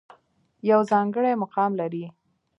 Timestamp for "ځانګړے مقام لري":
0.91-2.05